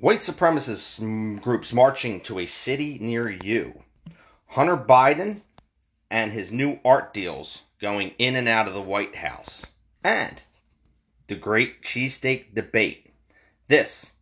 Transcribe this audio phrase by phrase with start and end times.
[0.00, 3.82] White supremacist groups marching to a city near you.
[4.46, 5.42] Hunter Biden
[6.10, 9.66] and his new art deals going in and out of the White House.
[10.02, 10.42] And
[11.26, 13.12] the great cheesesteak debate.
[13.68, 14.12] This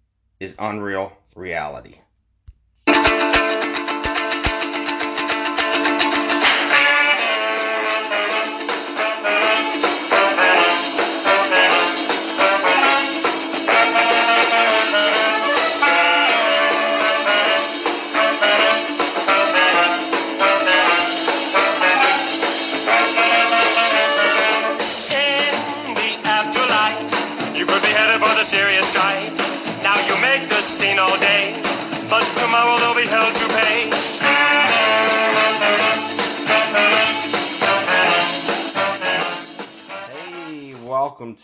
[0.40, 1.98] is Unreal Reality.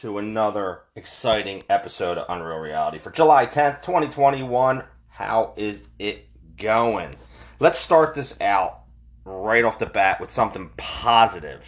[0.00, 4.82] To another exciting episode of Unreal Reality for July 10th, 2021.
[5.08, 6.26] How is it
[6.56, 7.14] going?
[7.60, 8.80] Let's start this out
[9.24, 11.64] right off the bat with something positive.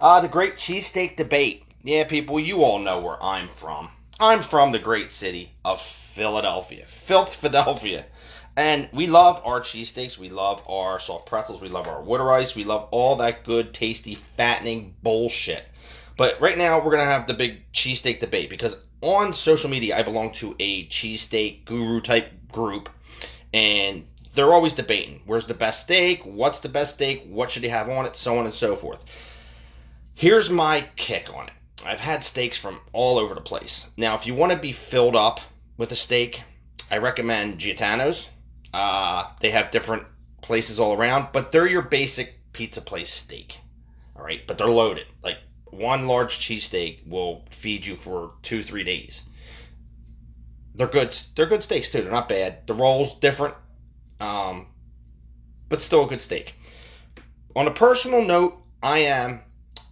[0.00, 1.62] Uh, the great cheesesteak debate.
[1.84, 3.88] Yeah, people, you all know where I'm from.
[4.18, 8.04] I'm from the great city of Philadelphia, Filth Philadelphia.
[8.56, 12.56] And we love our cheesesteaks, we love our soft pretzels, we love our water ice,
[12.56, 15.64] we love all that good, tasty, fattening bullshit.
[16.20, 19.96] But right now, we're going to have the big cheesesteak debate because on social media,
[19.96, 22.90] I belong to a cheesesteak guru type group,
[23.54, 27.70] and they're always debating where's the best steak, what's the best steak, what should you
[27.70, 29.02] have on it, so on and so forth.
[30.12, 31.54] Here's my kick on it
[31.86, 33.86] I've had steaks from all over the place.
[33.96, 35.40] Now, if you want to be filled up
[35.78, 36.42] with a steak,
[36.90, 38.28] I recommend Gaetano's.
[38.74, 40.02] Uh, they have different
[40.42, 43.58] places all around, but they're your basic pizza place steak.
[44.14, 45.06] All right, but they're loaded.
[45.22, 45.38] Like
[45.70, 49.22] one large cheesesteak will feed you for two, three days.
[50.74, 51.16] They're good.
[51.34, 52.02] They're good steaks too.
[52.02, 52.66] They're not bad.
[52.66, 53.54] The rolls different,
[54.20, 54.66] um,
[55.68, 56.54] but still a good steak.
[57.56, 59.42] On a personal note, I am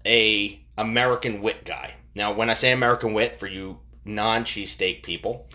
[0.07, 1.95] a American wit guy.
[2.15, 5.49] Now, when I say American wit, for you non cheesesteak people,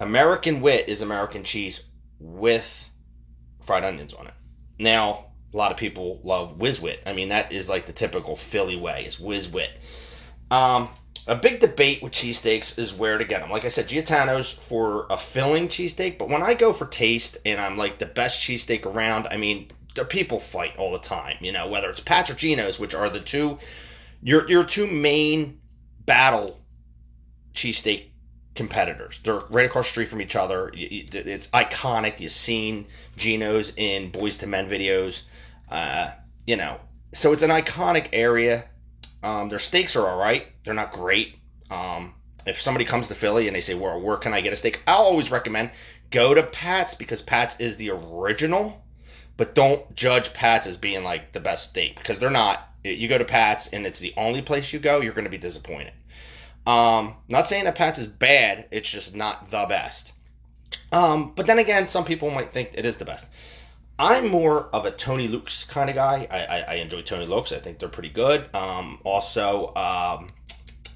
[0.00, 1.84] American wit is American cheese
[2.18, 2.90] with
[3.64, 4.34] fried onions on it.
[4.78, 7.00] Now, a lot of people love whiz wit.
[7.06, 9.70] I mean, that is like the typical Philly way is whiz wit.
[10.50, 10.88] Um,
[11.26, 13.50] a big debate with cheesesteaks is where to get them.
[13.50, 17.60] Like I said, Gaetano's for a filling cheesesteak, but when I go for taste and
[17.60, 19.68] I'm like the best cheesesteak around, I mean,
[20.08, 21.36] people fight all the time.
[21.40, 23.58] You know, whether it's Geno's, which are the two
[24.22, 25.60] your your two main
[26.04, 26.60] battle
[27.54, 28.06] cheesesteak
[28.54, 29.20] competitors.
[29.22, 30.70] They're right across the street from each other.
[30.74, 32.20] It's iconic.
[32.20, 32.86] You've seen
[33.16, 35.22] Geno's in Boyz II Men videos.
[35.74, 36.14] Uh,
[36.46, 36.80] you know,
[37.12, 38.64] so it's an iconic area.
[39.24, 40.46] Um, their steaks are all right.
[40.62, 41.34] They're not great.
[41.68, 42.14] Um,
[42.46, 44.80] if somebody comes to Philly and they say, "Where where can I get a steak?"
[44.86, 45.72] I'll always recommend
[46.12, 48.84] go to Pat's because Pat's is the original.
[49.36, 52.68] But don't judge Pat's as being like the best steak because they're not.
[52.84, 55.38] You go to Pat's and it's the only place you go, you're going to be
[55.38, 55.92] disappointed.
[56.68, 60.12] Um, not saying that Pat's is bad, it's just not the best.
[60.92, 63.26] Um, but then again, some people might think it is the best.
[63.98, 66.26] I'm more of a Tony Luke's kind of guy.
[66.30, 67.52] I, I, I enjoy Tony Luke's.
[67.52, 68.52] I think they're pretty good.
[68.54, 70.28] Um, also, um,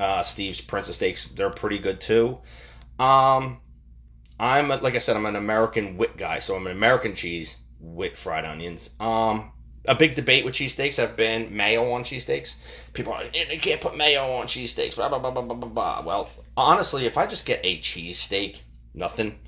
[0.00, 2.38] uh, Steve's Princess Steaks, they're pretty good too.
[2.98, 3.60] Um,
[4.41, 7.56] I'm a, like I said, I'm an American wit guy, so I'm an American cheese
[7.81, 8.91] with fried onions.
[9.00, 9.53] Um,
[9.87, 12.56] a big debate with cheesesteaks have been mayo on cheesesteaks.
[12.92, 14.97] People are like, you can't put mayo on cheesesteaks.
[14.97, 16.03] Blah blah blah blah blah blah.
[16.04, 18.60] Well, honestly, if I just get a cheesesteak,
[18.94, 19.38] nothing.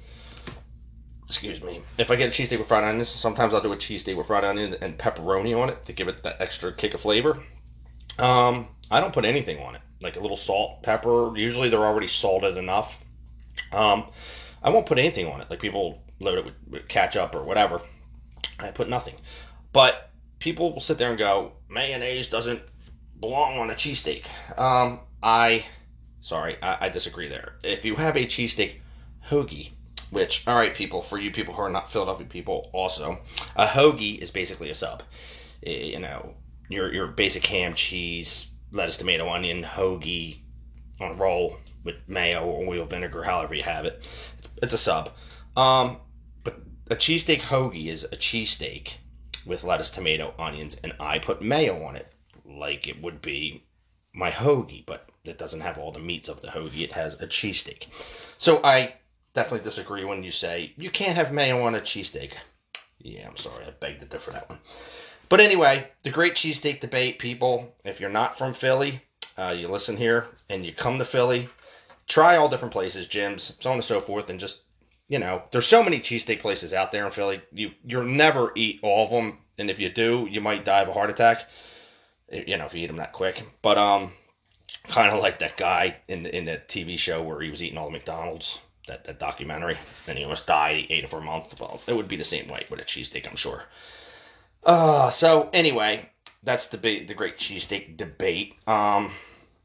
[1.30, 1.80] Excuse me.
[1.96, 4.42] If I get a cheesesteak with fried onions, sometimes I'll do a cheesesteak with fried
[4.42, 7.38] onions and pepperoni on it to give it that extra kick of flavor.
[8.18, 11.32] Um, I don't put anything on it, like a little salt, pepper.
[11.36, 12.98] Usually they're already salted enough.
[13.70, 14.06] Um,
[14.60, 15.48] I won't put anything on it.
[15.48, 17.80] Like people load it with, with ketchup or whatever.
[18.58, 19.14] I put nothing.
[19.72, 20.10] But
[20.40, 22.60] people will sit there and go, mayonnaise doesn't
[23.20, 24.26] belong on a cheesesteak.
[24.58, 25.64] Um, I,
[26.18, 27.52] sorry, I, I disagree there.
[27.62, 28.78] If you have a cheesesteak
[29.28, 29.70] hoagie,
[30.10, 33.18] which, all right, people, for you people who are not Philadelphia people, also,
[33.56, 35.02] a hoagie is basically a sub.
[35.64, 36.34] Eh, You know,
[36.68, 40.40] your your basic ham, cheese, lettuce, tomato, onion, hoagie
[41.00, 44.06] on a roll with mayo or oil, vinegar, however you have it.
[44.38, 45.10] It's, it's a sub.
[45.56, 45.98] Um,
[46.44, 46.56] but
[46.90, 48.94] a cheesesteak hoagie is a cheesesteak
[49.46, 52.06] with lettuce, tomato, onions, and I put mayo on it
[52.44, 53.64] like it would be
[54.12, 56.82] my hoagie, but it doesn't have all the meats of the hoagie.
[56.82, 57.86] It has a cheesesteak.
[58.38, 58.94] So I
[59.32, 62.32] definitely disagree when you say you can't have mayo on a cheesesteak.
[62.98, 64.58] Yeah, I'm sorry, I beg to differ that one.
[65.28, 67.74] But anyway, the great cheesesteak debate, people.
[67.84, 69.00] If you're not from Philly,
[69.38, 71.48] uh, you listen here and you come to Philly,
[72.08, 74.62] try all different places, gyms, so on and so forth, and just
[75.10, 77.40] you know, there's so many cheesesteak places out there in Philly.
[77.52, 80.88] You you'll never eat all of them, and if you do, you might die of
[80.88, 81.48] a heart attack.
[82.32, 83.44] You know, if you eat them that quick.
[83.60, 84.12] But um,
[84.84, 87.76] kind of like that guy in the, in the TV show where he was eating
[87.76, 90.76] all the McDonald's, that, that documentary, and he almost died.
[90.76, 91.58] He ate it for a month.
[91.58, 93.64] Well, it would be the same way with a cheesesteak, I'm sure.
[94.64, 96.08] Uh, so anyway,
[96.42, 98.54] that's the big, the great cheesesteak debate.
[98.66, 99.12] Um,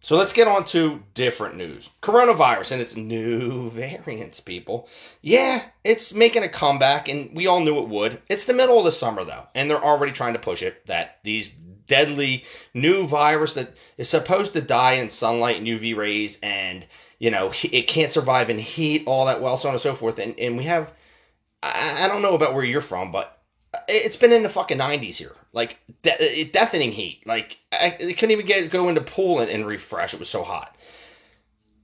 [0.06, 1.90] so let's get on to different news.
[2.04, 4.88] Coronavirus and its new variants, people.
[5.22, 8.22] Yeah, it's making a comeback, and we all knew it would.
[8.30, 11.18] It's the middle of the summer, though, and they're already trying to push it that
[11.24, 11.56] these
[11.88, 16.86] deadly new virus that is supposed to die in sunlight and UV rays, and
[17.20, 20.20] you know it can't survive in heat all that well, so on and so forth.
[20.20, 20.92] And and we have,
[21.64, 23.42] I, I don't know about where you're from, but
[23.88, 25.36] it's been in the fucking 90s here.
[25.52, 27.24] Like, de- deafening heat.
[27.26, 30.14] Like, I, I couldn't even get go into pool and, and refresh.
[30.14, 30.76] It was so hot.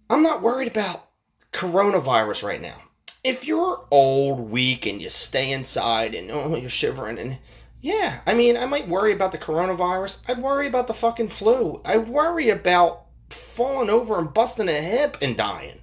[0.09, 1.07] I'm not worried about
[1.53, 2.75] coronavirus right now.
[3.23, 7.37] If you're old, weak, and you stay inside and oh, you're shivering and
[7.81, 10.17] yeah, I mean, I might worry about the coronavirus.
[10.27, 11.81] I'd worry about the fucking flu.
[11.83, 13.00] I worry about
[13.33, 15.79] falling over and busting a hip and dying.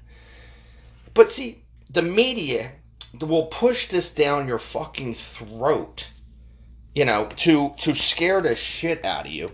[1.14, 2.72] But see, the media
[3.20, 6.10] will push this down your fucking throat,
[6.94, 9.48] you know, to to scare the shit out of you,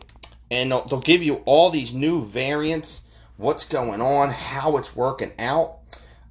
[0.51, 3.03] and they'll, they'll give you all these new variants,
[3.37, 5.79] what's going on, how it's working out.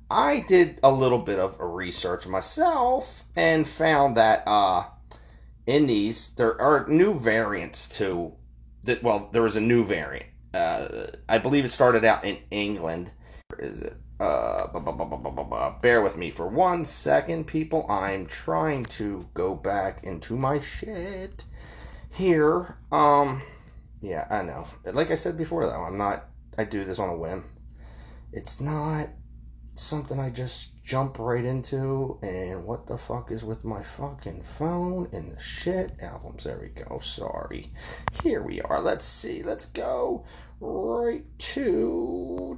[0.09, 4.86] I did a little bit of research myself and found that uh,
[5.66, 8.33] in these there are new variants to
[8.83, 9.01] that.
[9.01, 10.27] Well, there is a new variant.
[10.54, 13.12] Uh, I believe it started out in England.
[13.48, 13.96] Where is it?
[14.20, 14.68] Uh,
[15.82, 17.86] bear with me for one second, people.
[17.90, 21.44] I'm trying to go back into my shit
[22.14, 22.78] here.
[22.92, 23.42] Um,
[24.02, 24.66] yeah, I know.
[24.86, 26.30] Like I said before, though, I'm not.
[26.58, 27.44] I do this on a whim.
[28.32, 29.10] It's not
[29.75, 32.20] something I just jump right into.
[32.22, 36.44] And what the fuck is with my fucking phone and the shit albums?
[36.44, 37.00] There we go.
[37.00, 37.68] Sorry.
[38.24, 38.81] Here we are.
[38.81, 39.44] Let's see.
[39.44, 40.24] Let's go
[40.60, 42.58] right to.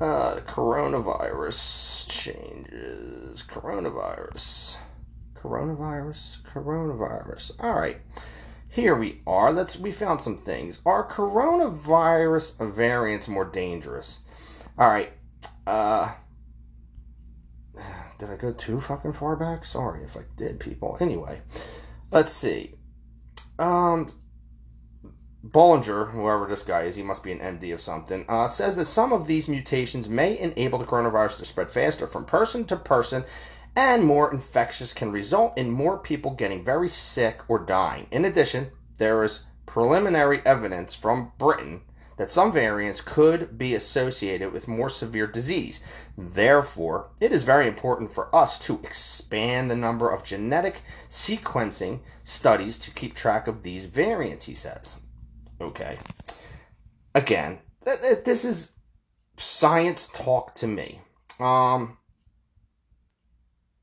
[0.00, 3.42] Uh, coronavirus changes.
[3.44, 4.78] Coronavirus.
[5.34, 6.42] Coronavirus.
[6.42, 7.52] Coronavirus.
[7.60, 7.98] All right.
[8.74, 9.52] Here we are.
[9.52, 9.78] Let's.
[9.78, 10.80] We found some things.
[10.84, 14.18] Are coronavirus variants more dangerous?
[14.76, 15.12] All right.
[15.64, 16.12] Uh.
[18.18, 19.64] Did I go too fucking far back?
[19.64, 20.96] Sorry if I did, people.
[21.00, 21.40] Anyway,
[22.10, 22.74] let's see.
[23.60, 24.08] Um,
[25.46, 28.86] Bollinger, whoever this guy is, he must be an MD of something, uh, says that
[28.86, 33.24] some of these mutations may enable the coronavirus to spread faster from person to person
[33.76, 38.06] and more infectious can result in more people getting very sick or dying.
[38.10, 41.82] In addition, there is preliminary evidence from Britain
[42.16, 45.80] that some variants could be associated with more severe disease.
[46.16, 52.78] Therefore, it is very important for us to expand the number of genetic sequencing studies
[52.78, 54.96] to keep track of these variants, he says.
[55.60, 55.98] Okay.
[57.14, 58.72] Again, th- th- this is
[59.36, 61.00] science talk to me.
[61.40, 61.98] Um,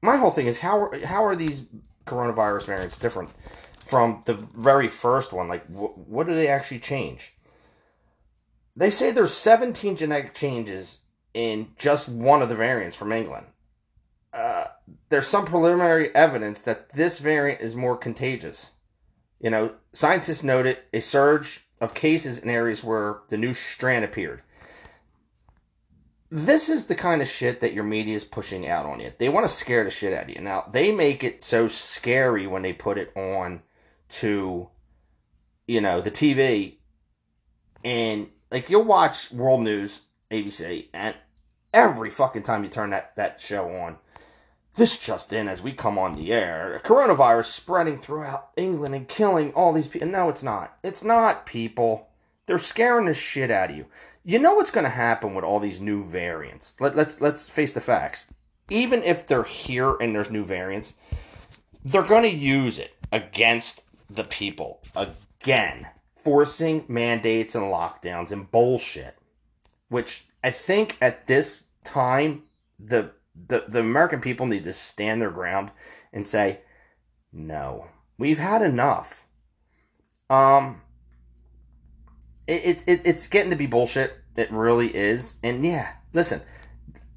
[0.02, 1.64] my whole thing is how are, how are these
[2.06, 3.30] coronavirus variants different
[3.86, 5.48] from the very first one?
[5.48, 7.34] Like, wh- what do they actually change?
[8.76, 11.00] They say there's 17 genetic changes
[11.34, 13.48] in just one of the variants from England.
[14.34, 14.66] Uh,
[15.10, 18.72] there's some preliminary evidence that this variant is more contagious.
[19.40, 24.42] You know, scientists noted a surge of cases in areas where the new strand appeared.
[26.34, 29.10] This is the kind of shit that your media is pushing out on you.
[29.18, 30.42] They want to scare the shit out of you.
[30.42, 33.62] Now, they make it so scary when they put it on
[34.12, 34.70] to,
[35.68, 36.78] you know, the TV.
[37.84, 41.18] And, like, you'll watch World News, ABC, and
[41.74, 43.98] every fucking time you turn that, that show on,
[44.76, 46.80] this just in as we come on the air.
[46.86, 50.08] Coronavirus spreading throughout England and killing all these people.
[50.08, 50.78] No, it's not.
[50.82, 52.08] It's not, people.
[52.52, 53.86] They're scaring the shit out of you.
[54.26, 56.76] You know what's going to happen with all these new variants.
[56.82, 58.26] Let, let's let's face the facts.
[58.70, 60.96] Even if they're here and there's new variants,
[61.86, 65.88] they're going to use it against the people again,
[66.26, 69.16] forcing mandates and lockdowns and bullshit.
[69.88, 72.44] Which I think at this time
[72.78, 73.14] the
[73.48, 75.72] the, the American people need to stand their ground
[76.12, 76.60] and say,
[77.32, 79.26] no, we've had enough.
[80.30, 80.82] Um,
[82.48, 84.14] it, it, it, it's getting to be bullshit.
[84.36, 85.36] It really is.
[85.44, 86.42] And yeah, listen,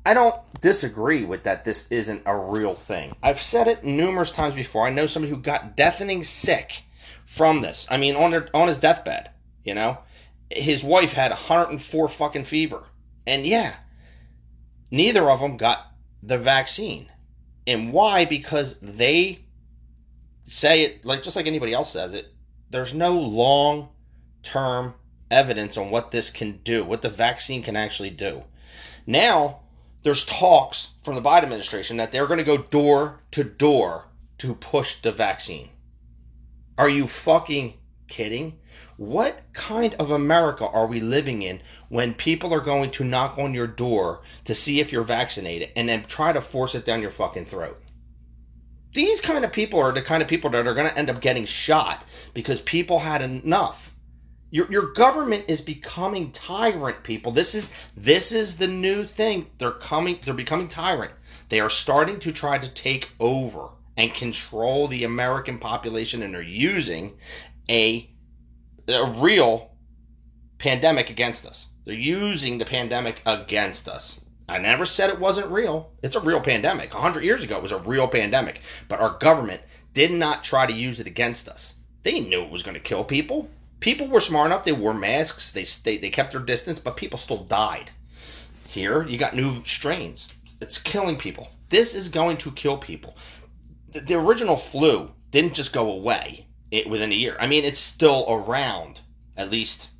[0.04, 1.64] I don't disagree with that.
[1.64, 3.14] This isn't a real thing.
[3.22, 4.86] I've said it numerous times before.
[4.86, 6.82] I know somebody who got deafening sick
[7.24, 7.86] from this.
[7.90, 9.30] I mean, on on his deathbed,
[9.64, 9.98] you know,
[10.50, 12.84] his wife had 104 fucking fever
[13.26, 13.76] And yeah,
[14.90, 15.86] neither of them got
[16.22, 17.10] the vaccine.
[17.66, 18.26] And why?
[18.26, 19.38] Because they
[20.46, 22.32] say it like just like anybody else says it.
[22.70, 23.88] There's no long
[24.42, 24.94] term
[25.34, 28.44] evidence on what this can do, what the vaccine can actually do.
[29.06, 29.60] Now,
[30.02, 34.06] there's talks from the Biden administration that they're going to go door to door
[34.38, 35.70] to push the vaccine.
[36.76, 37.74] Are you fucking
[38.08, 38.58] kidding?
[38.96, 43.54] What kind of America are we living in when people are going to knock on
[43.54, 47.10] your door to see if you're vaccinated and then try to force it down your
[47.10, 47.80] fucking throat?
[48.92, 51.20] These kind of people are the kind of people that are going to end up
[51.20, 53.93] getting shot because people had enough.
[54.54, 57.32] Your, your government is becoming tyrant, people.
[57.32, 59.50] This is this is the new thing.
[59.58, 60.20] They're coming.
[60.24, 61.12] They're becoming tyrant.
[61.48, 66.40] They are starting to try to take over and control the American population, and they're
[66.40, 67.14] using
[67.68, 68.08] a
[68.86, 69.72] a real
[70.58, 71.66] pandemic against us.
[71.84, 74.20] They're using the pandemic against us.
[74.48, 75.90] I never said it wasn't real.
[76.00, 76.94] It's a real pandemic.
[76.94, 78.60] 100 years ago, it was a real pandemic.
[78.86, 79.62] But our government
[79.94, 81.74] did not try to use it against us.
[82.04, 83.50] They knew it was going to kill people.
[83.84, 84.64] People were smart enough.
[84.64, 85.52] They wore masks.
[85.52, 87.90] They, they, they kept their distance, but people still died.
[88.66, 90.26] Here, you got new strains.
[90.62, 91.50] It's killing people.
[91.68, 93.14] This is going to kill people.
[93.90, 97.36] The, the original flu didn't just go away it, within a year.
[97.38, 99.02] I mean, it's still around.
[99.36, 99.90] At least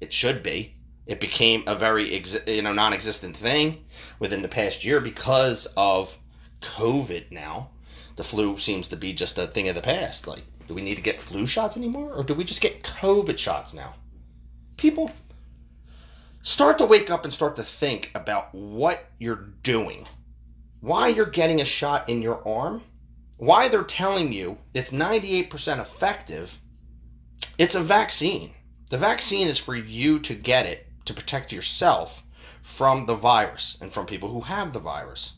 [0.00, 0.74] it should be.
[1.06, 3.84] It became a very ex- you know non-existent thing
[4.18, 6.18] within the past year because of
[6.60, 7.30] COVID.
[7.30, 7.70] Now,
[8.16, 10.26] the flu seems to be just a thing of the past.
[10.26, 13.38] Like, do we need to get flu shots anymore, or do we just get COVID
[13.38, 13.94] shots now?
[14.76, 15.10] People
[16.42, 20.06] start to wake up and start to think about what you're doing,
[20.80, 22.82] why you're getting a shot in your arm,
[23.38, 26.58] why they're telling you it's 98% effective.
[27.56, 28.52] It's a vaccine.
[28.90, 32.22] The vaccine is for you to get it to protect yourself
[32.62, 35.34] from the virus and from people who have the virus.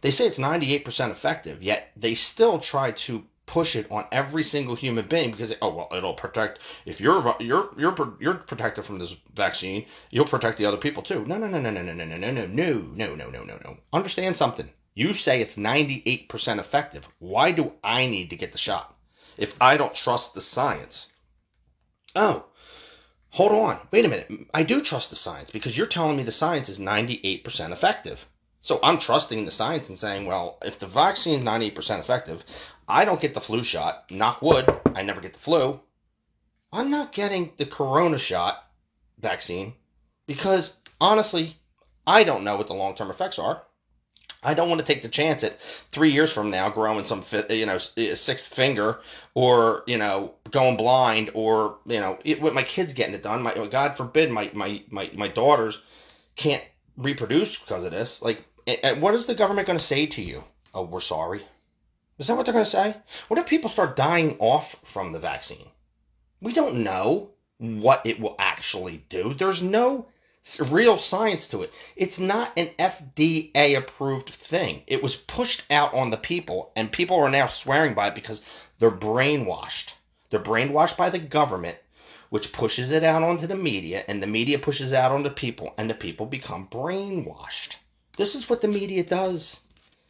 [0.00, 4.74] They say it's 98% effective, yet they still try to push it on every single
[4.74, 9.16] human being because oh well it'll protect if you're you're you're you're protected from this
[9.34, 12.16] vaccine you'll protect the other people too no no no no no no no no
[12.16, 17.52] no no no no no no no understand something you say it's 98% effective why
[17.52, 18.96] do i need to get the shot
[19.36, 21.06] if i don't trust the science
[22.14, 22.46] oh
[23.36, 24.30] hold on, wait a minute.
[24.54, 28.26] I do trust the science because you're telling me the science is 98% effective.
[28.62, 32.42] So I'm trusting the science and saying, well, if the vaccine is 98% effective,
[32.88, 34.10] I don't get the flu shot.
[34.10, 35.80] Knock wood, I never get the flu.
[36.72, 38.64] I'm not getting the corona shot
[39.18, 39.74] vaccine
[40.26, 41.56] because honestly,
[42.06, 43.62] I don't know what the long term effects are.
[44.42, 47.66] I don't want to take the chance at three years from now growing some, you
[47.66, 49.00] know, eh, sixth finger
[49.34, 53.42] or, you know, going blind or, you know, it, with my kids getting it done.
[53.42, 55.82] My, God forbid my, my, my, my daughters
[56.36, 56.62] can't
[56.96, 58.22] reproduce because of this.
[58.22, 60.44] Like, eh, eh, what is the government going to say to you?
[60.72, 61.40] Oh, we're sorry.
[62.18, 62.96] Is that what they're going to say?
[63.28, 65.68] What if people start dying off from the vaccine?
[66.40, 69.34] We don't know what it will actually do.
[69.34, 70.06] There's no
[70.70, 71.72] real science to it.
[71.94, 74.82] It's not an FDA approved thing.
[74.86, 78.42] It was pushed out on the people, and people are now swearing by it because
[78.78, 79.92] they're brainwashed.
[80.30, 81.76] They're brainwashed by the government,
[82.30, 85.90] which pushes it out onto the media, and the media pushes out onto people, and
[85.90, 87.76] the people become brainwashed.
[88.16, 89.60] This is what the media does.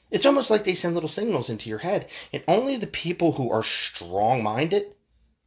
[0.08, 3.50] It's almost like they send little signals into your head, and only the people who
[3.50, 4.94] are strong minded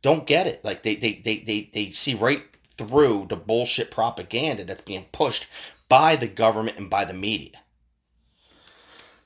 [0.02, 0.66] don't get it.
[0.66, 2.44] Like they, they, they, they, they see right
[2.78, 5.48] through the bullshit propaganda that's being pushed
[5.88, 7.52] by the government and by the media.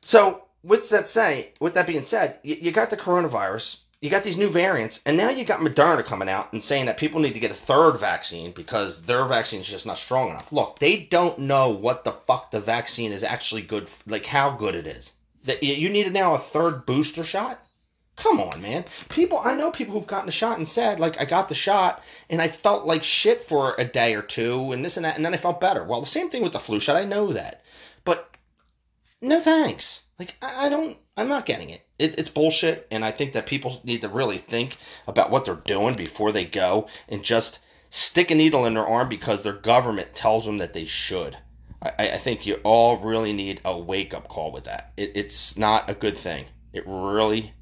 [0.02, 4.24] So, with that say, with that being said, you, you got the coronavirus, you got
[4.24, 7.34] these new variants, and now you got Moderna coming out and saying that people need
[7.34, 10.52] to get a third vaccine because their vaccine is just not strong enough.
[10.52, 14.76] Look, they don't know what the fuck the vaccine is actually good, like how good
[14.76, 15.14] it is.
[15.44, 17.60] That you need now a third booster shot.
[18.16, 18.86] Come on, man.
[19.10, 22.04] People, I know people who've gotten a shot and said, like, I got the shot
[22.30, 25.26] and I felt like shit for a day or two and this and that, and
[25.26, 25.84] then I felt better.
[25.84, 26.96] Well, the same thing with the flu shot.
[26.96, 27.64] I know that.
[28.06, 28.30] But
[29.20, 30.04] no thanks.
[30.20, 31.82] Like, I, I don't, I'm not getting it.
[31.98, 32.20] it.
[32.20, 32.88] It's bullshit.
[32.92, 36.46] And I think that people need to really think about what they're doing before they
[36.46, 37.60] go and just
[37.90, 41.38] stick a needle in their arm because their government tells them that they should.
[41.84, 44.94] I, I think you all really need a wake up call with that.
[44.96, 46.46] It, it's not a good thing.
[46.72, 47.54] It really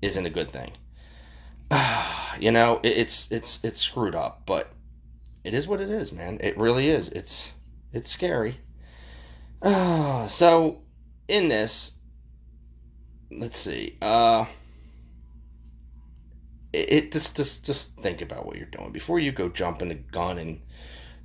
[0.00, 0.72] isn't a good thing.
[2.40, 4.72] you know, it, it's it's it's screwed up, but
[5.44, 6.38] it is what it is, man.
[6.40, 7.08] It really is.
[7.10, 7.54] It's
[7.92, 8.56] it's scary.
[10.28, 10.82] So
[11.26, 11.92] in this,
[13.30, 13.96] let's see.
[14.00, 14.44] Uh,
[16.72, 19.94] it, it just just just think about what you're doing before you go jumping the
[19.94, 20.60] gun and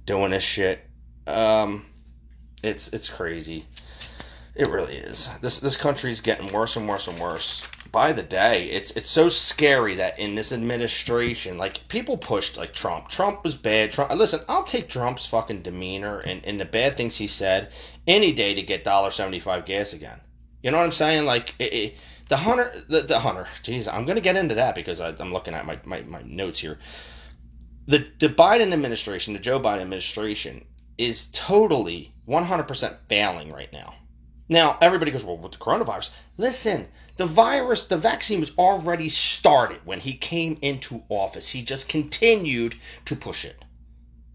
[0.05, 0.79] doing this shit.
[1.27, 1.85] Um,
[2.63, 3.65] It's it's crazy.
[4.55, 5.29] It really is.
[5.41, 8.69] This this country's getting worse and worse and worse by the day.
[8.69, 13.09] It's it's so scary that in this administration, like people pushed like Trump.
[13.09, 13.91] Trump was bad.
[13.91, 14.11] Trump.
[14.13, 17.71] Listen, I'll take Trump's fucking demeanor and, and the bad things he said
[18.07, 20.19] any day to get dollar seventy five gas again.
[20.61, 21.25] You know what I'm saying?
[21.25, 21.97] Like it, it,
[22.29, 23.47] the hunter, the, the hunter.
[23.63, 26.59] Jeez, I'm gonna get into that because I, I'm looking at my, my, my notes
[26.59, 26.79] here.
[27.87, 30.65] The the Biden administration, the Joe Biden administration,
[30.97, 33.93] is totally 100% failing right now.
[34.49, 36.09] Now, everybody goes, well, with the coronavirus.
[36.37, 41.49] Listen, the virus, the vaccine was already started when he came into office.
[41.49, 43.63] He just continued to push it.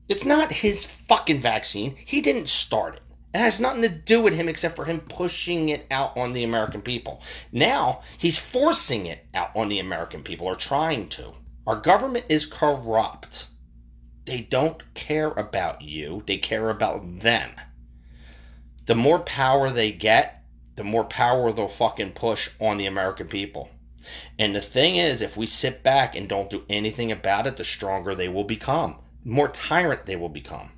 [0.09, 1.95] It's not his fucking vaccine.
[1.95, 3.03] He didn't start it.
[3.35, 6.45] It has nothing to do with him except for him pushing it out on the
[6.45, 7.21] American people.
[7.53, 11.35] Now, he's forcing it out on the American people, or trying to.
[11.67, 13.49] Our government is corrupt.
[14.29, 17.53] They don't care about you, they care about them.
[18.85, 20.45] The more power they get,
[20.75, 23.71] the more power they'll fucking push on the American people.
[24.39, 27.65] And the thing is, if we sit back and don't do anything about it, the
[27.65, 30.73] stronger they will become, more tyrant they will become.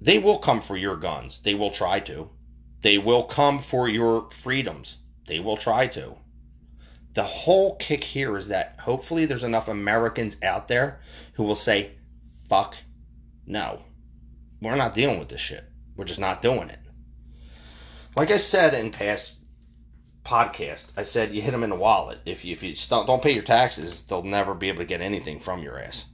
[0.00, 1.40] They will come for your guns.
[1.40, 2.30] They will try to.
[2.80, 4.96] They will come for your freedoms.
[5.26, 6.16] They will try to.
[7.16, 11.00] The whole kick here is that hopefully there's enough Americans out there
[11.32, 11.92] who will say,
[12.46, 12.76] fuck
[13.46, 13.80] no.
[14.60, 15.64] We're not dealing with this shit.
[15.96, 16.78] We're just not doing it.
[18.16, 19.36] Like I said in past
[20.26, 22.18] podcast, I said you hit them in the wallet.
[22.26, 25.40] If you, if you don't pay your taxes, they'll never be able to get anything
[25.40, 26.04] from your ass.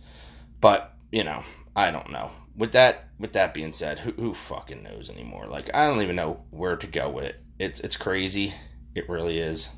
[0.61, 1.43] But, you know,
[1.75, 2.31] I don't know.
[2.57, 5.49] With that with that being said, who, who fucking knows anymore?
[5.49, 7.41] Like I don't even know where to go with it.
[7.59, 8.55] It's it's crazy.
[8.95, 9.69] It really is.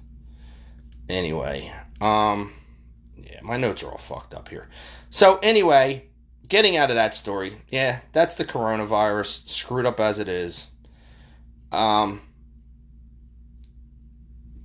[1.09, 2.53] Anyway, um
[3.17, 4.69] yeah, my notes are all fucked up here.
[5.11, 6.07] So anyway,
[6.49, 10.69] getting out of that story, yeah, that's the coronavirus, screwed up as it is.
[11.73, 12.21] Um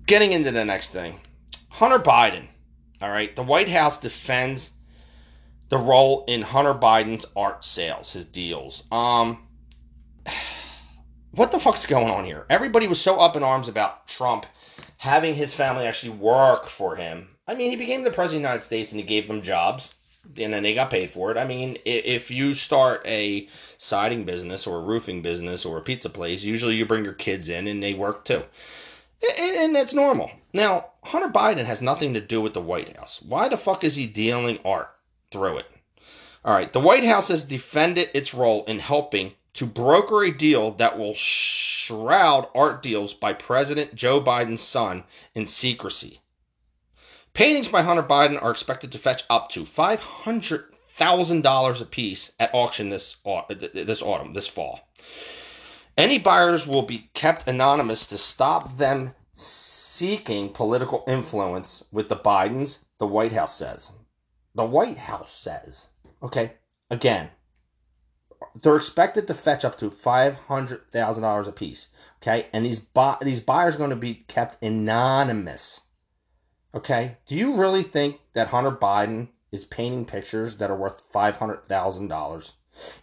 [0.06, 1.20] getting into the next thing.
[1.70, 2.48] Hunter Biden.
[3.02, 4.72] All right, the White House defends
[5.70, 8.84] the role in Hunter Biden's art sales, his deals.
[8.92, 9.48] Um,
[11.32, 12.46] what the fuck's going on here?
[12.50, 14.46] Everybody was so up in arms about Trump
[15.00, 17.30] having his family actually work for him.
[17.48, 19.94] I mean, he became the president of the United States and he gave them jobs
[20.40, 21.38] and then they got paid for it.
[21.38, 26.10] I mean, if you start a siding business or a roofing business or a pizza
[26.10, 28.44] place, usually you bring your kids in and they work too.
[29.38, 30.32] And that's normal.
[30.54, 33.22] Now, Hunter Biden has nothing to do with the White House.
[33.22, 34.90] Why the fuck is he dealing art?
[35.32, 35.68] through it.
[36.44, 40.72] All right, the White House has defended its role in helping to broker a deal
[40.72, 45.04] that will shroud art deals by President Joe Biden's son
[45.36, 46.20] in secrecy.
[47.34, 53.16] Paintings by Hunter Biden are expected to fetch up to $500,000 apiece at auction this,
[53.50, 54.80] this autumn, this fall.
[55.98, 62.86] Any buyers will be kept anonymous to stop them seeking political influence with the Bidens,
[62.98, 63.92] the White House says
[64.56, 65.88] the White House says,
[66.22, 66.54] okay,
[66.90, 67.30] again,
[68.62, 71.90] they're expected to fetch up to five hundred thousand dollars a piece.
[72.22, 75.82] Okay, and these bu- these buyers are going to be kept anonymous.
[76.74, 81.38] Okay, do you really think that Hunter Biden is painting pictures that are worth five
[81.38, 82.54] hundred thousand dollars?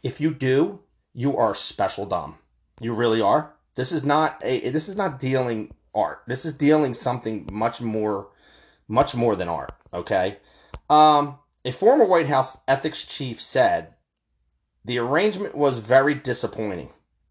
[0.02, 0.80] If you do,
[1.12, 2.38] you are special dumb.
[2.80, 3.52] You really are.
[3.74, 4.70] This is not a.
[4.70, 6.22] This is not dealing art.
[6.26, 8.28] This is dealing something much more,
[8.88, 9.72] much more than art.
[9.92, 10.38] Okay.
[10.88, 13.94] Um, a former White House ethics chief said
[14.86, 16.90] the arrangement was very disappointing.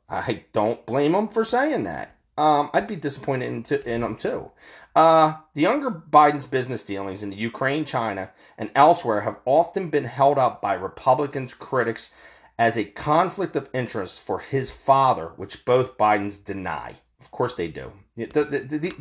[0.10, 2.12] I don't blame him for saying that.
[2.38, 4.52] Um, I'd be disappointed in, t- in him too.
[4.94, 10.04] Uh, the younger Biden's business dealings in the Ukraine, China, and elsewhere have often been
[10.04, 12.12] held up by Republicans' critics
[12.60, 16.96] as a conflict of interest for his father, which both Bidens deny.
[17.22, 17.94] Of course they do.
[18.16, 18.94] The, the, the,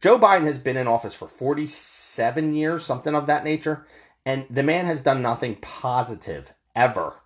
[0.00, 3.86] Joe Biden has been in office for 47 years, something of that nature,
[4.26, 7.21] and the man has done nothing positive ever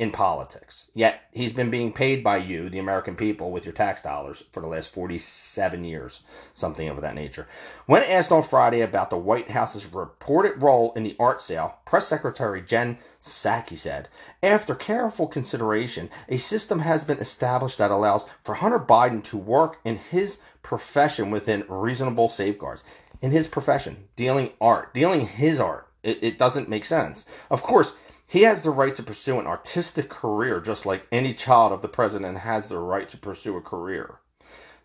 [0.00, 0.90] in politics.
[0.94, 4.62] Yet he's been being paid by you, the American people, with your tax dollars for
[4.62, 6.22] the last 47 years,
[6.54, 7.46] something of that nature.
[7.84, 12.06] When asked on Friday about the White House's reported role in the art sale, Press
[12.06, 14.08] Secretary Jen Psaki said,
[14.42, 19.80] After careful consideration, a system has been established that allows for Hunter Biden to work
[19.84, 22.84] in his profession within reasonable safeguards.
[23.20, 25.88] In his profession, dealing art, dealing his art.
[26.02, 27.26] It, it doesn't make sense.
[27.50, 27.92] Of course,
[28.30, 31.88] he has the right to pursue an artistic career just like any child of the
[31.88, 34.20] president has the right to pursue a career.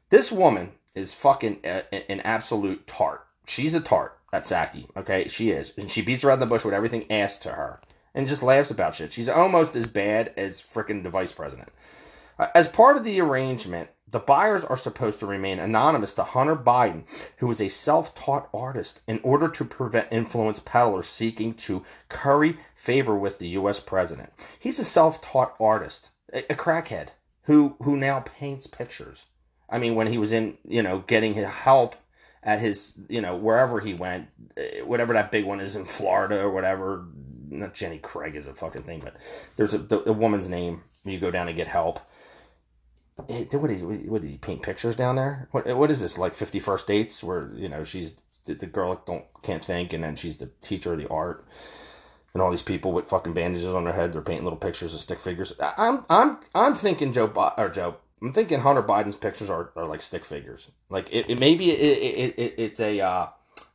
[0.10, 3.22] This woman is fucking a, an absolute tart.
[3.46, 4.88] She's a tart, that Psaki.
[4.98, 5.74] Okay, she is.
[5.78, 7.80] And she beats around the bush with everything asked to her
[8.16, 9.14] and just laughs about shit.
[9.14, 11.70] She's almost as bad as freaking the vice president.
[12.40, 16.56] Uh, As part of the arrangement, the buyers are supposed to remain anonymous to Hunter
[16.56, 17.04] Biden,
[17.38, 22.58] who is a self taught artist, in order to prevent influence peddlers seeking to curry
[22.76, 23.80] favor with the U.S.
[23.80, 24.32] president.
[24.60, 27.10] He's a self taught artist, a, a crackhead,
[27.44, 29.26] who, who now paints pictures.
[29.70, 31.96] I mean, when he was in, you know, getting his help
[32.44, 36.44] at his, you know, wherever he went, eh, whatever that big one is in Florida
[36.44, 37.06] or whatever.
[37.50, 39.16] Not Jenny Craig is a fucking thing, but
[39.56, 42.00] there's a, the, a woman's name you go down and get help.
[43.30, 43.78] Eh, What he,
[44.10, 45.48] what did he paint pictures down there?
[45.52, 49.02] What what is this like Fifty First Dates where you know she's the, the girl
[49.06, 51.46] don't can't think and then she's the teacher of the art
[52.34, 55.00] and all these people with fucking bandages on their head they're painting little pictures of
[55.00, 55.54] stick figures.
[55.78, 60.02] I'm I'm I'm thinking Joe or Joe I'm thinking Hunter Biden's pictures are, are like
[60.02, 60.70] stick figures.
[60.90, 63.28] Like it, it maybe it, it, it it's a uh,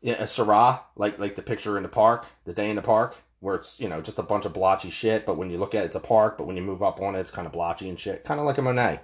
[0.04, 3.54] a Seurat like like the picture in the park, the day in the park, where
[3.54, 5.26] it's you know just a bunch of blotchy shit.
[5.26, 6.38] But when you look at it, it's a park.
[6.38, 8.24] But when you move up on it, it's kind of blotchy and shit.
[8.24, 9.00] Kind of like a Monet.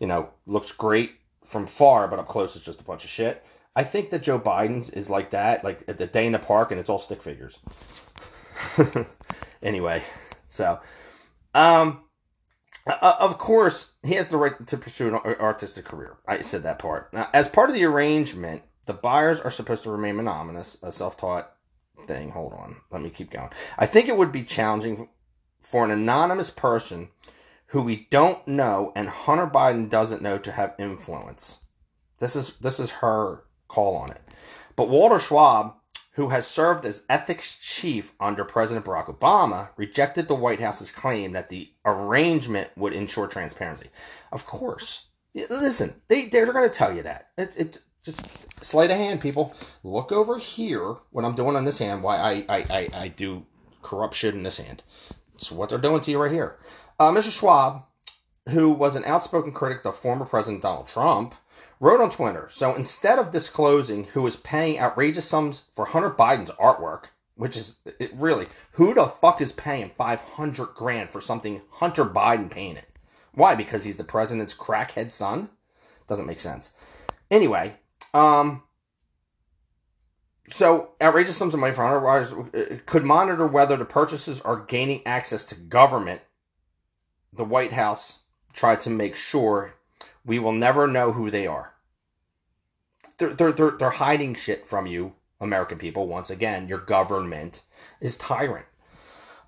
[0.00, 1.12] You know, looks great
[1.44, 3.44] from far, but up close, it's just a bunch of shit.
[3.76, 6.70] I think that Joe Biden's is like that, like at the day in the park,
[6.70, 7.58] and it's all stick figures.
[9.62, 10.02] anyway,
[10.46, 10.80] so
[11.54, 12.00] um.
[12.86, 16.18] Uh, of course, he has the right to pursue an artistic career.
[16.28, 17.10] I said that part.
[17.14, 21.16] Now, as part of the arrangement, the buyers are supposed to remain anonymous, a self
[21.16, 21.53] taught
[22.04, 22.30] thing.
[22.30, 22.76] Hold on.
[22.90, 23.50] Let me keep going.
[23.78, 25.08] I think it would be challenging
[25.60, 27.08] for an anonymous person
[27.68, 31.60] who we don't know and Hunter Biden doesn't know to have influence.
[32.18, 34.20] This is this is her call on it.
[34.76, 35.74] But Walter Shaub,
[36.12, 41.32] who has served as ethics chief under President Barack Obama, rejected the White House's claim
[41.32, 43.90] that the arrangement would ensure transparency.
[44.30, 45.06] Of course.
[45.34, 47.30] Listen, they, they're going to tell you that.
[47.36, 48.22] It, it, just
[48.62, 49.54] sleight of hand, people.
[49.82, 53.46] Look over here, what I'm doing on this hand, why I, I, I, I do
[53.82, 54.82] corruption in this hand.
[55.34, 56.56] It's what they're doing to you right here.
[56.98, 57.30] Uh, Mr.
[57.30, 57.82] Shaub,
[58.50, 61.34] who was an outspoken critic of former President Donald Trump,
[61.80, 66.50] wrote on Twitter, so instead of disclosing who is paying outrageous sums for Hunter Biden's
[66.52, 72.04] artwork, which is it really, who the fuck is paying 500 grand for something Hunter
[72.04, 72.86] Biden painted?
[73.32, 73.54] Why?
[73.54, 75.50] Because he's the president's crackhead son?
[76.06, 76.70] Doesn't make sense.
[77.30, 77.74] Anyway,
[78.14, 78.62] um,
[80.48, 85.44] so outrageous sums of money for uh, could monitor whether the purchases are gaining access
[85.46, 86.20] to government.
[87.32, 88.20] The White House
[88.52, 89.74] tried to make sure
[90.24, 91.74] we will never know who they are.
[93.18, 96.06] They're, they're, they're, they're hiding shit from you, American people.
[96.06, 97.62] Once again, your government
[98.00, 98.66] is tyrant.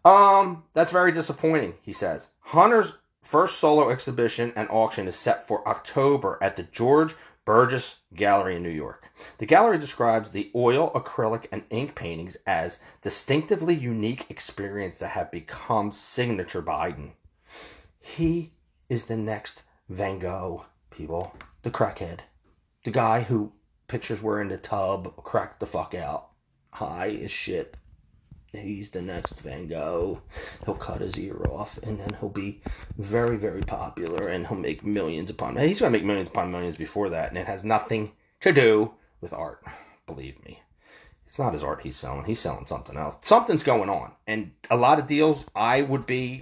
[0.05, 2.31] Um, that's very disappointing, he says.
[2.41, 7.15] Hunter's first solo exhibition and auction is set for October at the George
[7.47, 9.09] Bergès Gallery in New York.
[9.39, 15.31] The gallery describes the oil, acrylic, and ink paintings as distinctively unique experience that have
[15.31, 17.13] become signature Biden.
[18.01, 18.53] He
[18.89, 21.37] is the next Van Gogh, people.
[21.63, 22.21] The crackhead.
[22.83, 23.53] The guy who
[23.87, 26.31] pictures were in the tub, cracked the fuck out.
[26.73, 27.77] High as shit.
[28.53, 30.23] He's the next Van Gogh.
[30.65, 32.61] He'll cut his ear off and then he'll be
[32.97, 37.11] very, very popular and he'll make millions upon He's to make millions upon millions before
[37.11, 39.63] that and it has nothing to do with art.
[40.07, 40.63] Believe me.
[41.27, 42.25] It's not his art he's selling.
[42.25, 43.17] He's selling something else.
[43.21, 44.13] Something's going on.
[44.27, 46.41] And a lot of deals, I would be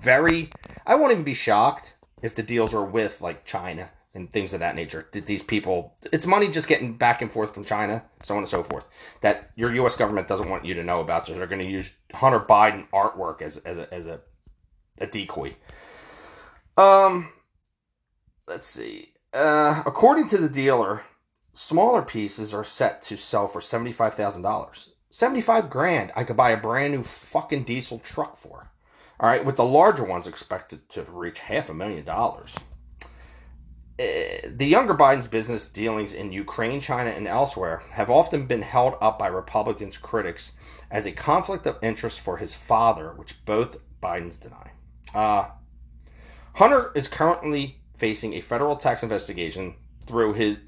[0.00, 0.50] very.
[0.84, 4.60] I won't even be shocked if the deals are with like China and things of
[4.60, 5.08] that nature.
[5.12, 8.48] That these people, it's money just getting back and forth from China, so on and
[8.48, 8.86] so forth.
[9.20, 9.96] That your U.S.
[9.96, 13.42] government doesn't want you to know about, so they're going to use Hunter Biden artwork
[13.42, 14.20] as as a as a,
[14.98, 15.56] a decoy.
[16.76, 17.32] Um,
[18.46, 19.12] let's see.
[19.32, 21.02] Uh, according to the dealer,
[21.52, 24.92] smaller pieces are set to sell for seventy five thousand dollars.
[25.10, 28.70] Seventy five grand, I could buy a brand new fucking diesel truck for.
[29.20, 32.56] All right, with the larger ones expected to reach half a million dollars.
[33.98, 38.94] Uh, The younger Biden's business dealings in Ukraine, China, and elsewhere have often been held
[39.00, 40.52] up by Republicans' critics
[40.90, 44.70] as a conflict of interest for his father, which both Bidens deny.
[45.14, 45.50] Uh,
[46.54, 49.74] Hunter is currently facing a federal tax investigation
[50.06, 50.58] through his.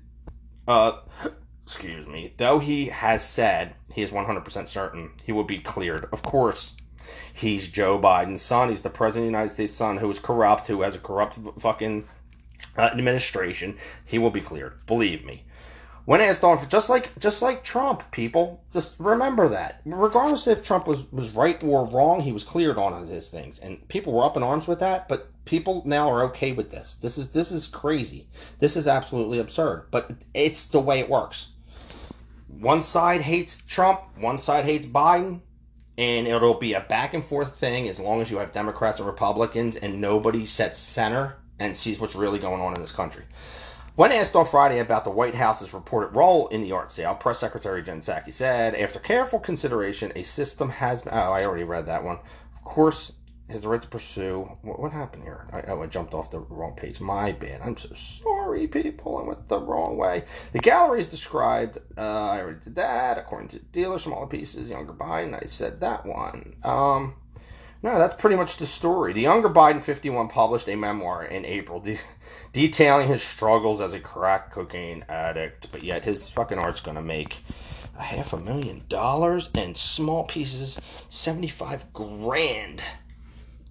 [0.66, 0.98] Uh,
[1.62, 2.34] excuse me.
[2.36, 6.08] Though he has said he is 100% certain he will be cleared.
[6.12, 6.74] Of course,
[7.32, 8.68] He's Joe Biden's son.
[8.68, 11.38] He's the president of the United States' son who is corrupt, who has a corrupt
[11.58, 12.04] fucking
[12.76, 13.76] Uh, administration.
[14.04, 14.86] He will be cleared.
[14.86, 15.44] Believe me.
[16.04, 19.80] When asked on, just like just like Trump, people just remember that.
[19.84, 23.86] Regardless if Trump was was right or wrong, he was cleared on his things, and
[23.88, 25.08] people were up in arms with that.
[25.08, 26.94] But people now are okay with this.
[26.94, 28.28] This is this is crazy.
[28.58, 29.86] This is absolutely absurd.
[29.90, 31.52] But it's the way it works.
[32.48, 35.42] One side hates Trump, one side hates Biden
[36.00, 39.06] and it'll be a back and forth thing as long as you have Democrats and
[39.06, 43.24] Republicans and nobody sets center and sees what's really going on in this country.
[43.96, 47.38] When asked on Friday about the White House's reported role in the art sale, Press
[47.38, 51.12] Secretary Jen Psaki said, after careful consideration, a system has been.
[51.12, 52.18] Oh, I already read that one.
[52.54, 53.12] Of course,
[53.50, 54.48] has the right to pursue.
[54.62, 55.46] What, what happened here?
[55.52, 57.00] I, oh, I jumped off the wrong page.
[57.00, 57.60] My bad.
[57.62, 59.18] I'm so sorry, people.
[59.18, 60.24] I went the wrong way.
[60.52, 61.78] The gallery is described.
[61.98, 63.18] Uh, I already did that.
[63.18, 65.34] According to dealer, smaller pieces, younger Biden.
[65.34, 66.56] I said that one.
[66.64, 67.16] Um,
[67.82, 69.12] no, that's pretty much the story.
[69.12, 71.98] The younger Biden 51 published a memoir in April de-
[72.52, 77.38] detailing his struggles as a crack cocaine addict, but yet his fucking art's gonna make
[77.98, 82.82] a half a million dollars and small pieces 75 grand.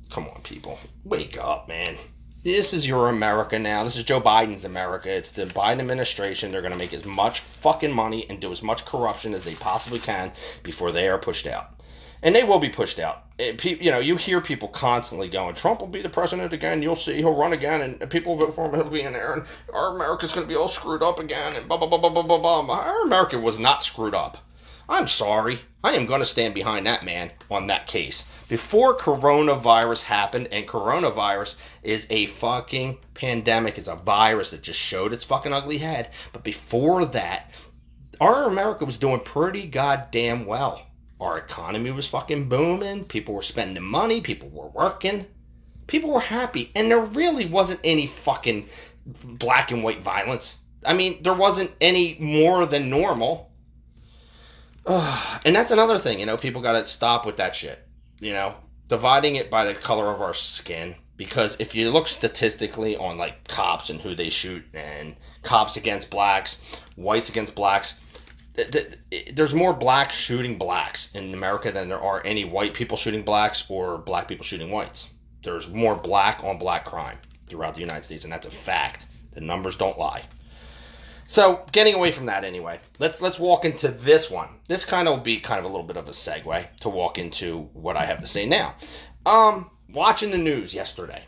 [0.09, 0.79] Come on, people.
[1.03, 1.95] Wake up, man.
[2.43, 3.83] This is your America now.
[3.83, 5.09] This is Joe Biden's America.
[5.09, 6.51] It's the Biden administration.
[6.51, 9.55] They're going to make as much fucking money and do as much corruption as they
[9.55, 10.31] possibly can
[10.63, 11.79] before they are pushed out
[12.21, 13.23] and they will be pushed out.
[13.39, 16.81] You know, you hear people constantly going, "Trump will be the president again.
[16.83, 18.75] You'll see, he'll run again, and people vote for him.
[18.75, 21.65] He'll be in there, and our America's going to be all screwed up again." And
[21.65, 22.75] blah blah blah blah blah blah blah.
[22.75, 24.39] Our America was not screwed up.
[24.89, 25.61] I'm sorry.
[25.85, 28.25] I am going to stand behind that man on that case.
[28.49, 35.13] Before coronavirus happened, and coronavirus is a fucking pandemic, it's a virus that just showed
[35.13, 36.09] its fucking ugly head.
[36.33, 37.51] But before that,
[38.19, 40.81] our America was doing pretty goddamn well
[41.19, 43.05] our economy was fucking booming.
[43.05, 44.21] People were spending money.
[44.21, 45.25] People were working.
[45.87, 46.71] People were happy.
[46.75, 48.67] And there really wasn't any fucking
[49.05, 50.57] black and white violence.
[50.85, 53.51] I mean, there wasn't any more than normal.
[54.85, 55.41] Ugh.
[55.45, 57.79] And that's another thing, you know, people got to stop with that shit.
[58.19, 58.55] You know,
[58.87, 60.95] dividing it by the color of our skin.
[61.15, 66.09] Because if you look statistically on like cops and who they shoot, and cops against
[66.09, 66.59] blacks,
[66.95, 67.95] whites against blacks,
[69.33, 73.63] there's more blacks shooting blacks in America than there are any white people shooting blacks
[73.69, 75.09] or black people shooting whites.
[75.43, 77.17] There's more black on black crime
[77.47, 79.05] throughout the United States, and that's a fact.
[79.31, 80.23] The numbers don't lie.
[81.27, 84.49] So, getting away from that anyway, let's let's walk into this one.
[84.67, 87.19] This kind of will be kind of a little bit of a segue to walk
[87.19, 88.73] into what I have to say now.
[89.25, 91.23] Um, watching the news yesterday,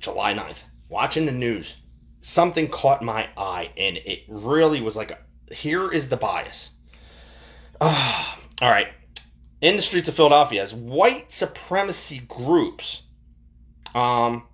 [0.00, 1.76] July 9th, watching the news,
[2.20, 5.16] something caught my eye, and it really was like,
[5.52, 6.70] here is the bias.
[7.86, 8.88] Uh, all right.
[9.60, 13.02] In the streets of Philadelphia, as white supremacy groups,
[13.94, 14.44] um,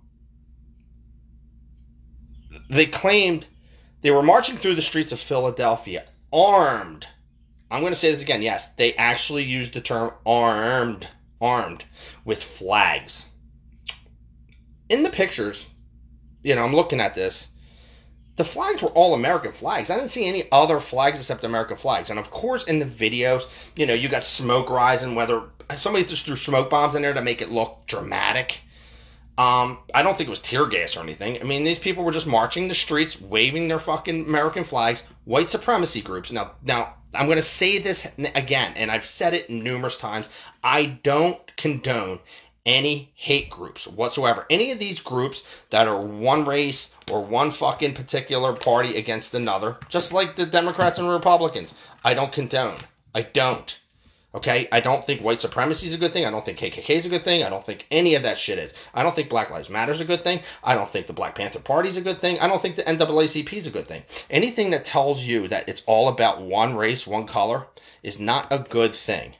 [2.69, 3.47] they claimed
[4.01, 7.07] they were marching through the streets of Philadelphia armed.
[7.69, 8.41] I'm going to say this again.
[8.41, 11.07] Yes, they actually used the term armed,
[11.39, 11.85] armed
[12.25, 13.27] with flags.
[14.89, 15.67] In the pictures,
[16.43, 17.47] you know, I'm looking at this
[18.37, 19.89] the flags were all American flags.
[19.89, 22.09] I didn't see any other flags except American flags.
[22.09, 23.43] And of course, in the videos,
[23.75, 25.43] you know, you got smoke rising, whether
[25.75, 28.61] somebody just threw smoke bombs in there to make it look dramatic.
[29.37, 31.39] Um, I don't think it was tear gas or anything.
[31.41, 35.03] I mean, these people were just marching the streets, waving their fucking American flags.
[35.25, 36.31] White supremacy groups.
[36.31, 40.29] Now, now I'm going to say this again, and I've said it numerous times.
[40.63, 42.19] I don't condone
[42.65, 44.45] any hate groups whatsoever.
[44.49, 49.77] Any of these groups that are one race or one fucking particular party against another,
[49.89, 52.77] just like the Democrats and Republicans, I don't condone.
[53.15, 53.79] I don't.
[54.35, 54.67] Okay?
[54.71, 56.25] I don't think white supremacy is a good thing.
[56.25, 57.43] I don't think KKK is a good thing.
[57.43, 58.73] I don't think any of that shit is.
[58.93, 60.41] I don't think Black Lives Matter is a good thing.
[60.63, 62.39] I don't think the Black Panther Party is a good thing.
[62.39, 64.03] I don't think the NAACP is a good thing.
[64.29, 67.67] Anything that tells you that it's all about one race, one color,
[68.03, 69.33] is not a good thing.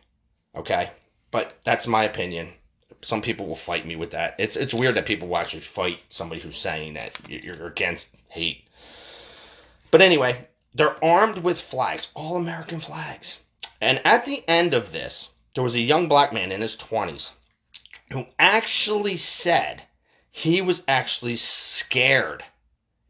[0.55, 0.89] Okay?
[1.29, 2.53] But that's my opinion
[3.02, 4.36] some people will fight me with that.
[4.38, 8.64] It's it's weird that people will actually fight somebody who's saying that you're against hate.
[9.90, 13.40] But anyway, they're armed with flags, all American flags.
[13.82, 17.32] And at the end of this, there was a young black man in his 20s
[18.12, 19.84] who actually said
[20.30, 22.44] he was actually scared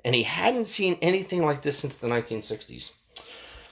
[0.03, 2.91] and he hadn't seen anything like this since the 1960s.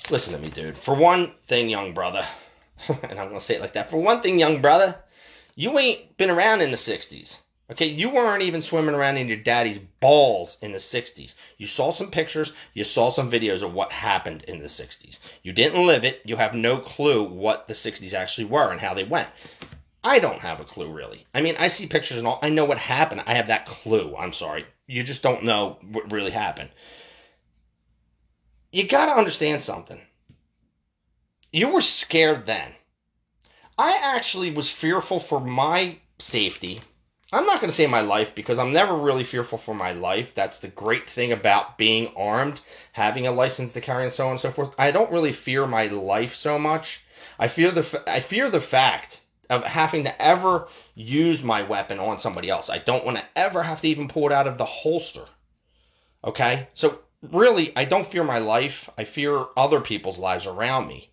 [0.10, 0.78] Listen to me, dude.
[0.78, 2.26] For one thing, young brother,
[2.88, 3.90] and I'm going to say it like that.
[3.90, 4.96] For one thing, young brother,
[5.60, 7.42] you ain't been around in the 60s.
[7.70, 11.36] Okay, you weren't even swimming around in your daddy's balls in the 60s.
[11.58, 15.20] You saw some pictures, you saw some videos of what happened in the 60s.
[15.44, 18.94] You didn't live it, you have no clue what the 60s actually were and how
[18.94, 19.28] they went.
[20.02, 21.26] I don't have a clue really.
[21.34, 23.24] I mean, I see pictures and all, I know what happened.
[23.28, 24.16] I have that clue.
[24.18, 24.66] I'm sorry.
[24.88, 26.70] You just don't know what really happened.
[28.72, 30.00] You got to understand something.
[31.52, 32.76] You were scared then.
[33.82, 36.82] I actually was fearful for my safety.
[37.32, 40.36] I'm not going to say my life because I'm never really fearful for my life.
[40.36, 42.60] That's the great thing about being armed,
[42.92, 44.76] having a license to carry, and so on and so forth.
[44.78, 47.06] I don't really fear my life so much.
[47.40, 52.20] I fear the I fear the fact of having to ever use my weapon on
[52.20, 52.70] somebody else.
[52.70, 55.24] I don't want to ever have to even pull it out of the holster.
[56.26, 56.68] Okay?
[56.74, 58.90] So really, I don't fear my life.
[58.98, 61.12] I fear other people's lives around me.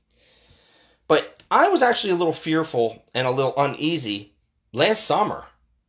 [1.50, 4.32] I was actually a little fearful and a little uneasy
[4.72, 5.44] last summer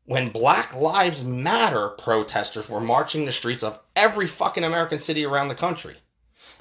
[0.06, 5.48] when Black Lives Matter protesters were marching the streets of every fucking American city around
[5.48, 5.98] the country,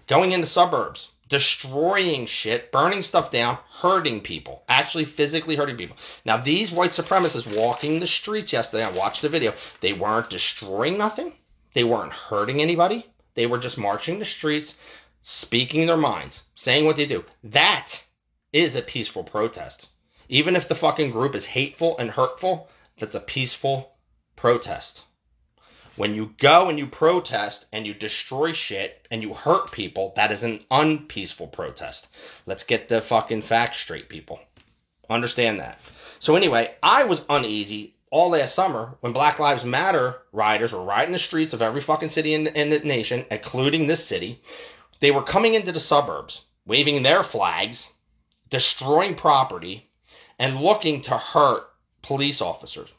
[0.06, 5.96] going into suburbs, destroying shit, burning stuff down, hurting people, actually physically hurting people.
[6.24, 10.96] Now, these white supremacists walking the streets yesterday, I watched the video, they weren't destroying
[10.96, 11.34] nothing,
[11.74, 14.76] they weren't hurting anybody, they were just marching the streets,
[15.20, 17.24] speaking their minds, saying what they do.
[17.44, 18.02] That
[18.56, 19.90] is a peaceful protest.
[20.30, 23.92] Even if the fucking group is hateful and hurtful, that's a peaceful
[24.34, 25.04] protest.
[25.96, 30.32] When you go and you protest and you destroy shit and you hurt people, that
[30.32, 32.08] is an unpeaceful protest.
[32.46, 34.40] Let's get the fucking facts straight, people.
[35.10, 35.78] Understand that.
[36.18, 41.12] So, anyway, I was uneasy all last summer when Black Lives Matter riders were riding
[41.12, 44.40] the streets of every fucking city in, in the nation, including this city.
[45.00, 47.90] They were coming into the suburbs, waving their flags,
[48.50, 49.88] destroying property,
[50.38, 51.68] and looking to hurt
[52.02, 52.92] police officers.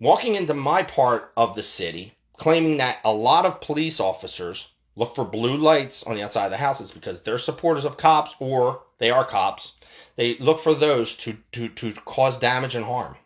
[0.00, 5.14] Walking into my part of the city, claiming that a lot of police officers look
[5.14, 8.82] for blue lights on the outside of the houses because they're supporters of cops or
[8.98, 9.72] they are cops.
[10.16, 13.16] They look for those to, to, to cause damage and harm.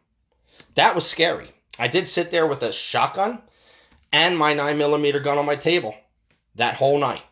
[0.74, 1.48] That was scary.
[1.78, 3.42] I did sit there with a shotgun
[4.12, 5.94] and my 9mm gun on my table
[6.54, 7.22] that whole night,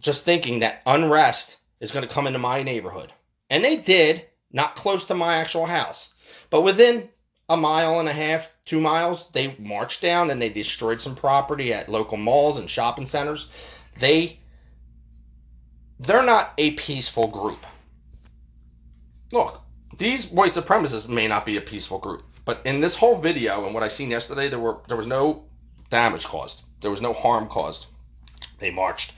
[0.00, 3.12] just thinking that unrest is going to come into my neighborhood.
[3.50, 6.10] And they did, not close to my actual house,
[6.50, 7.08] but within
[7.48, 11.72] a mile and a half, two miles, they marched down and they destroyed some property
[11.72, 13.48] at local malls and shopping centers.
[13.98, 14.38] They
[16.00, 17.58] they're not a peaceful group.
[19.32, 19.60] Look,
[19.96, 23.74] these white supremacists may not be a peaceful group, but in this whole video and
[23.74, 25.44] what I seen yesterday, there were there was no
[25.90, 26.62] damage caused.
[26.80, 27.86] There was no harm caused.
[28.58, 29.14] They marched.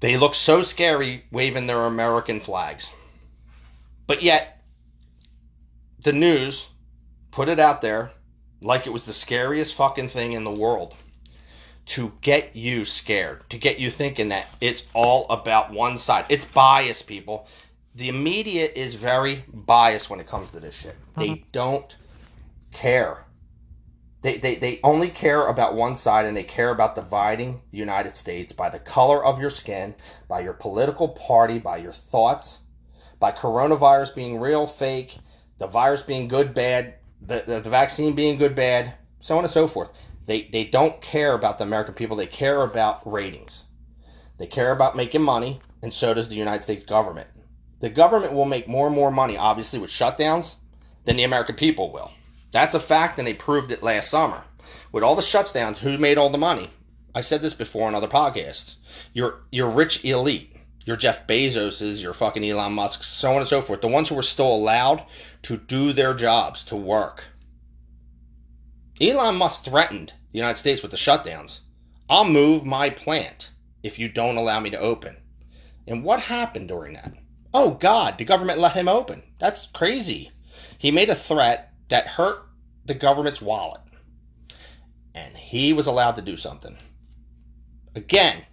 [0.00, 2.90] They looked so scary waving their American flags.
[4.10, 4.60] But yet,
[6.00, 6.70] the news
[7.30, 8.10] put it out there
[8.60, 10.96] like it was the scariest fucking thing in the world
[11.94, 16.24] to get you scared, to get you thinking that it's all about one side.
[16.28, 17.46] It's bias, people.
[17.94, 20.96] The media is very biased when it comes to this shit.
[21.16, 21.44] They uh-huh.
[21.52, 21.96] don't
[22.72, 23.26] care.
[24.22, 28.16] They, they, they only care about one side and they care about dividing the United
[28.16, 29.94] States by the color of your skin,
[30.26, 32.62] by your political party, by your thoughts,
[33.20, 35.18] by coronavirus being real, fake,
[35.58, 39.52] the virus being good, bad, the, the, the vaccine being good, bad, so on and
[39.52, 39.92] so forth.
[40.26, 42.16] They, they don't care about the American people.
[42.16, 43.64] They care about ratings.
[44.38, 47.28] They care about making money, and so does the United States government.
[47.80, 50.54] The government will make more and more money, obviously, with shutdowns
[51.04, 52.10] than the American people will.
[52.52, 54.42] That's a fact, and they proved it last summer.
[54.92, 56.70] With all the shutdowns, who made all the money?
[57.14, 58.76] I said this before on other podcasts.
[59.12, 60.56] Your your rich elite,
[60.86, 63.80] your Jeff Bezoses, your fucking Elon Musk, so on and so forth.
[63.80, 65.04] The ones who were still allowed
[65.42, 67.24] to do their jobs, to work.
[69.00, 71.60] Elon Musk threatened the United States with the shutdowns.
[72.08, 75.16] I'll move my plant if you don't allow me to open.
[75.86, 77.14] And what happened during that?
[77.52, 79.22] Oh God, the government let him open.
[79.38, 80.30] That's crazy.
[80.78, 82.46] He made a threat that hurt
[82.84, 83.80] the government's wallet.
[85.14, 86.76] And he was allowed to do something.
[87.94, 88.44] Again,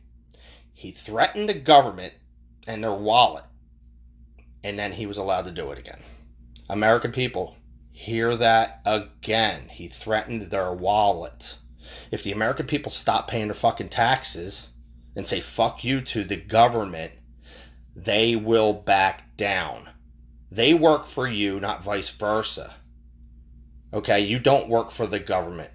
[0.77, 2.13] he threatened the government
[2.67, 3.45] and their wallet.
[4.63, 6.03] And then he was allowed to do it again.
[6.69, 7.55] American people,
[7.91, 9.69] hear that again.
[9.69, 11.57] He threatened their wallet.
[12.11, 14.69] If the American people stop paying their fucking taxes
[15.15, 17.11] and say fuck you to the government,
[17.95, 19.89] they will back down.
[20.51, 22.75] They work for you, not vice versa.
[23.91, 25.71] Okay, you don't work for the government,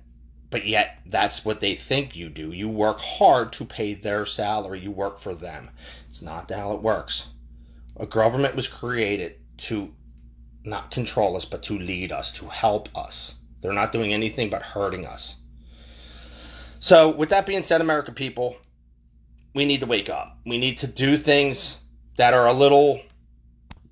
[0.53, 2.53] but yet that's what they think you do.
[2.53, 5.71] You work hard to pay their salary, you work for them.
[6.09, 7.29] It's not how it works.
[7.97, 9.37] A government was created
[9.69, 9.93] to
[10.62, 13.35] not control us, but to lead us, to help us.
[13.62, 15.37] They're not doing anything but hurting us.
[16.79, 18.57] So, with that being said, American people,
[19.55, 20.37] we need to wake up.
[20.45, 21.79] We need to do things
[22.16, 23.01] that are a little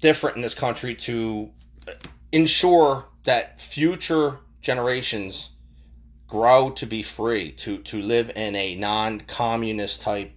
[0.00, 1.50] different in this country to
[2.32, 5.52] ensure that future generations
[6.30, 10.32] grow to be free, to, to live in a non communist type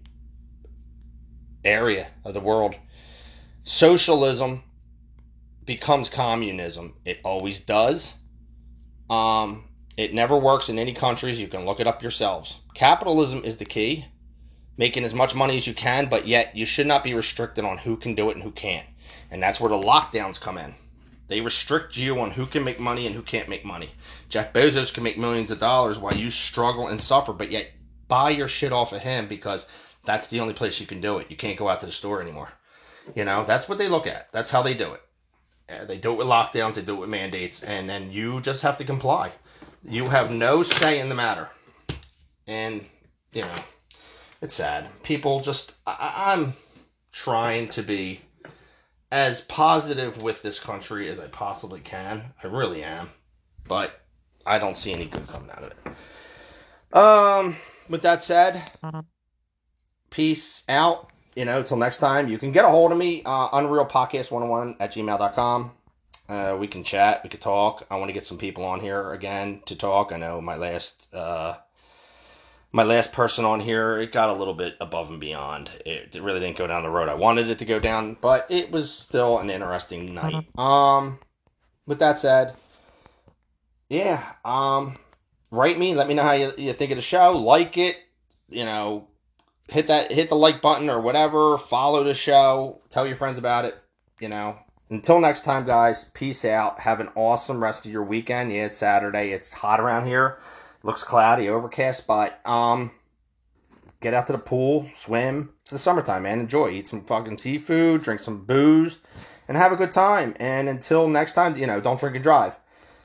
[1.63, 2.75] area of the world.
[3.61, 4.63] Socialism
[5.65, 6.95] becomes communism.
[7.05, 8.15] It always does.
[9.09, 9.65] Um,
[9.95, 11.39] it never works in any countries.
[11.39, 12.59] You can look it up yourselves.
[12.73, 14.05] Capitalism is the key,
[14.75, 17.77] making as much money as you can, but yet you should not be restricted on
[17.77, 18.87] who can do it and who can't.
[19.29, 20.73] And that's where the lockdowns come in.
[21.27, 23.91] They restrict you on who can make money and who can't make money.
[24.29, 27.71] Jeff Bezos can make millions of dollars while you struggle and suffer, but yet
[28.07, 29.67] buy your shit off of him because
[30.05, 31.29] that's the only place you can do it.
[31.29, 32.49] You can't go out to the store anymore.
[33.15, 34.31] You know, that's what they look at.
[34.31, 35.01] That's how they do it.
[35.69, 38.61] Uh, they do it with lockdowns, they do it with mandates, and then you just
[38.61, 39.31] have to comply.
[39.83, 41.47] You have no say in the matter.
[42.47, 42.85] And,
[43.31, 43.55] you know,
[44.41, 44.87] it's sad.
[45.03, 46.53] People just, I, I'm
[47.13, 48.21] trying to be
[49.13, 52.33] as positive with this country as I possibly can.
[52.43, 53.09] I really am.
[53.67, 53.91] But
[54.43, 56.97] I don't see any good coming out of it.
[56.97, 57.55] Um,
[57.87, 58.63] with that said,
[60.09, 61.11] peace out.
[61.35, 64.31] You know, till next time, you can get a hold of me, uh, Unreal Podcast
[64.31, 65.71] 101 at gmail.com.
[66.27, 67.85] Uh, we can chat, we could talk.
[67.91, 70.11] I want to get some people on here again to talk.
[70.11, 71.57] I know my last uh,
[72.73, 75.69] my last person on here, it got a little bit above and beyond.
[75.85, 78.71] It, really didn't go down the road I wanted it to go down, but it
[78.71, 80.47] was still an interesting night.
[80.57, 81.19] Um,
[81.85, 82.55] with that said,
[83.89, 84.95] yeah, um,
[85.51, 87.95] write me, let me know how you, you think of the show, like it,
[88.49, 89.07] you know,
[89.67, 93.65] hit that hit the like button or whatever, follow the show, tell your friends about
[93.65, 93.77] it,
[94.19, 94.57] you know.
[94.89, 96.79] Until next time, guys, peace out.
[96.79, 98.51] Have an awesome rest of your weekend.
[98.51, 99.31] Yeah, it's Saturday.
[99.31, 100.37] It's hot around here.
[100.83, 102.91] Looks cloudy, overcast, but um
[104.01, 105.53] get out to the pool, swim.
[105.61, 106.41] It's the summertime, man.
[106.41, 106.69] Enjoy.
[106.69, 108.99] Eat some fucking seafood, drink some booze,
[109.47, 110.35] and have a good time.
[110.39, 112.57] And until next time, you know, don't drink and drive.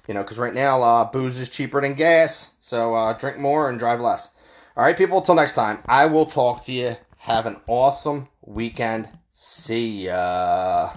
[0.08, 2.50] You know, because right now, uh, booze is cheaper than gas.
[2.58, 4.30] So uh, drink more and drive less.
[4.76, 6.96] All right, people, until next time, I will talk to you.
[7.18, 9.08] Have an awesome weekend.
[9.30, 10.90] See ya.